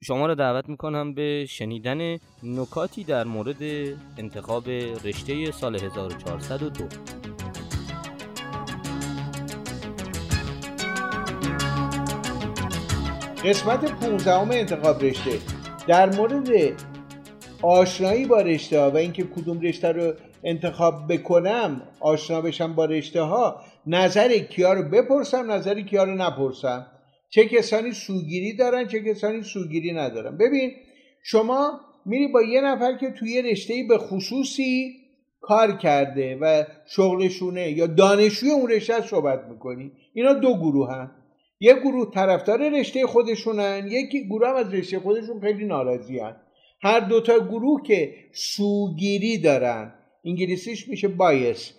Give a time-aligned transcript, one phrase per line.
[0.00, 3.62] شما را دعوت می‌کنم به شنیدن نکاتی در مورد
[4.18, 4.68] انتخاب
[5.04, 6.84] رشته سال 1402
[13.44, 15.38] قسمت 15 انتخاب رشته.
[15.86, 16.48] در مورد
[17.62, 20.12] آشنایی با رشته ها و اینکه کدوم رشته رو
[20.44, 26.86] انتخاب بکنم آشنا بشم با رشته ها نظر کیا رو بپرسم نظر کیا رو نپرسم.
[27.30, 30.36] چه کسانی سوگیری دارن چه کسانی سوگیری ندارن.
[30.36, 30.72] ببین
[31.22, 34.94] شما میری با یه نفر که توی رشته به خصوصی
[35.40, 41.10] کار کرده و شغلشونه یا دانشجوی اون رشته صحبت می‌کنی اینا دو گروه هم
[41.60, 46.36] یه گروه طرفدار رشته خودشونن یکی گروه هم از رشته خودشون خیلی ناراضی هن.
[46.82, 49.94] هر دوتا گروه که سوگیری دارن
[50.24, 51.74] انگلیسیش میشه بایس.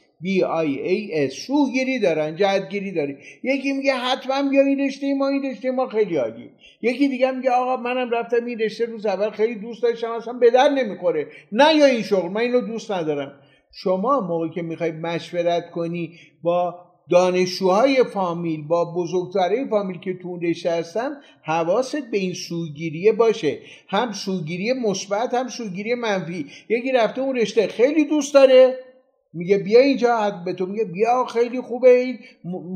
[1.13, 5.87] اس سوگیری دارن جهتگیری داری یکی میگه حتما بیا این رشته ما این رشته ما
[5.87, 6.49] خیلی عالی.
[6.81, 10.51] یکی دیگه میگه آقا منم رفتم این رشته روز اول خیلی دوست داشتم اصلا به
[10.51, 11.27] در نمی‌خوره.
[11.51, 13.31] نه یا این شغل من اینو دوست ندارم.
[13.71, 16.13] شما موقعی که می‌خوای مشورت کنی
[16.43, 16.75] با
[17.09, 21.11] دانشجوهای فامیل با بزرگتره فامیل که تو رشته هستن
[21.43, 23.59] حواست به این سوگیریه باشه.
[23.87, 26.45] هم سوگیری مثبت هم سوگیری منفی.
[26.69, 28.88] یکی رفته اون رشته خیلی دوست داره.
[29.33, 32.19] میگه بیا اینجا به تو میگه بیا خیلی خوبه این.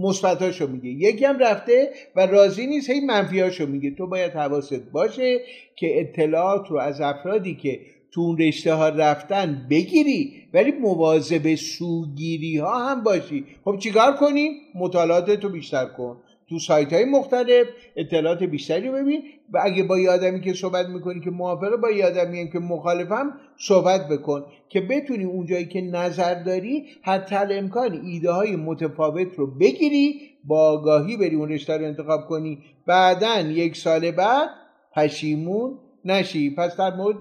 [0.02, 0.90] مثبتاشو میگه.
[0.90, 3.92] یکی هم رفته و راضی نیست هی منفیاشو میگه.
[3.92, 5.40] تو باید حواست باشه
[5.76, 7.80] که اطلاعات رو از افرادی که
[8.12, 13.46] تو اون رشته ها رفتن بگیری ولی مواظب سوگیری ها هم باشی.
[13.66, 16.18] خب چیکار کنیم؟ مطالعات تو بیشتر کن.
[16.54, 21.32] تو سایت های مختلف اطلاعات بیشتری ببین و اگه با آدمی که صحبت می‌کنی که
[21.32, 28.02] موافقه با آدمی که مخالفم صحبت بکن که بتونی اونجایی که نظر داری حتی امکان
[28.06, 32.60] ایده های متفاوت رو بگیری با آگاهی بری اون رشته رو انتخاب کنی.
[32.86, 34.50] بعدا یک سال بعد
[34.96, 36.56] پشیمون نشی.
[36.56, 37.18] پس در مورد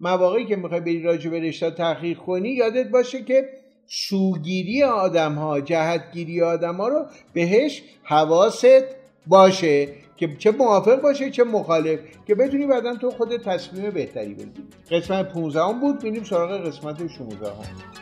[0.00, 3.48] مواقعی که می‌خوای بری راجع به رشته تحقیق کنی یادت باشه که
[3.86, 8.84] سوگیری آدم ها جهتگیری آدم ها رو بهش حواست
[9.26, 14.64] باشه که چه موافق باشه چه مخالف که بدونی بعدا تو خود تصمیم بهتری بگیری
[14.90, 18.01] قسمت 15 بود بینیم سراغ قسمت 16 هم.